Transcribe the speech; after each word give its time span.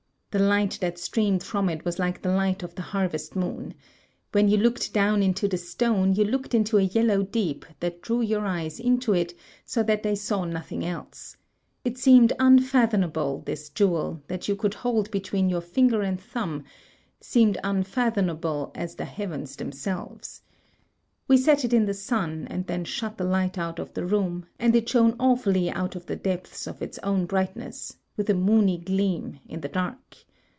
The 0.33 0.39
light 0.39 0.77
that 0.79 0.97
streamed 0.97 1.43
from 1.43 1.67
it 1.67 1.83
was 1.83 1.99
like 1.99 2.21
the 2.21 2.31
light 2.33 2.63
of 2.63 2.73
the 2.73 2.81
harvest 2.81 3.35
moon. 3.35 3.73
When 4.31 4.47
you 4.47 4.55
looked 4.55 4.93
down 4.93 5.21
into 5.21 5.45
the 5.45 5.57
stone, 5.57 6.13
you 6.15 6.23
looked 6.23 6.53
into 6.53 6.77
a 6.77 6.83
yellow 6.83 7.23
deep 7.23 7.65
that 7.81 8.01
drew 8.01 8.21
your 8.21 8.45
eyes 8.45 8.79
into 8.79 9.11
it 9.11 9.33
so 9.65 9.83
that 9.83 10.03
they 10.03 10.15
saw 10.15 10.45
nothing 10.45 10.85
else. 10.85 11.35
It 11.83 11.97
seemed 11.97 12.31
unfathomable; 12.39 13.43
this 13.45 13.67
jewel, 13.67 14.21
that 14.29 14.47
you 14.47 14.55
could 14.55 14.73
hold 14.73 15.11
between 15.11 15.49
your 15.49 15.59
finger 15.59 16.01
and 16.01 16.17
thtmib, 16.17 16.63
seemed 17.19 17.57
unfathomable 17.61 18.71
as 18.73 18.95
the 18.95 19.03
heavens 19.03 19.57
themselves. 19.57 20.43
We 21.27 21.35
set 21.35 21.65
it 21.65 21.73
in 21.73 21.83
the 21.87 21.93
sun, 21.93 22.47
and 22.49 22.65
then 22.67 22.85
shut 22.85 23.17
the 23.17 23.25
light 23.25 23.57
out 23.57 23.79
of 23.79 23.93
the 23.93 24.05
room, 24.05 24.45
and 24.57 24.73
it 24.77 24.87
shone 24.87 25.17
awfully 25.19 25.69
out 25.69 25.97
of 25.97 26.05
the 26.05 26.15
depths 26.15 26.67
of 26.67 26.81
its 26.81 26.99
own 26.99 27.25
brightness, 27.25 27.97
with 28.17 28.29
a 28.29 28.33
moony 28.33 28.77
gleam, 28.77 29.39
in 29.47 29.61
the 29.61 29.69
dark. 29.69 30.17